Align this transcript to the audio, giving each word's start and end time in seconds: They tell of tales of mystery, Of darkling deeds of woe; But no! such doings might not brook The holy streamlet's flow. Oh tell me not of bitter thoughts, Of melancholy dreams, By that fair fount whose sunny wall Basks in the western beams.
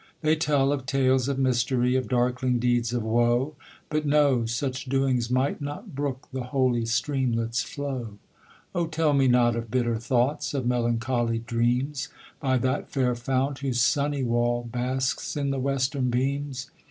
They 0.21 0.35
tell 0.35 0.71
of 0.71 0.87
tales 0.87 1.27
of 1.27 1.37
mystery, 1.37 1.95
Of 1.95 2.07
darkling 2.07 2.57
deeds 2.57 2.91
of 2.91 3.03
woe; 3.03 3.53
But 3.87 4.03
no! 4.03 4.47
such 4.47 4.85
doings 4.85 5.29
might 5.29 5.61
not 5.61 5.93
brook 5.93 6.27
The 6.33 6.45
holy 6.45 6.87
streamlet's 6.87 7.61
flow. 7.61 8.17
Oh 8.73 8.87
tell 8.87 9.13
me 9.13 9.27
not 9.27 9.55
of 9.55 9.69
bitter 9.69 9.97
thoughts, 9.97 10.55
Of 10.55 10.65
melancholy 10.65 11.37
dreams, 11.37 12.09
By 12.39 12.57
that 12.57 12.89
fair 12.89 13.13
fount 13.13 13.59
whose 13.59 13.79
sunny 13.79 14.23
wall 14.23 14.63
Basks 14.71 15.37
in 15.37 15.51
the 15.51 15.59
western 15.59 16.09
beams. 16.09 16.71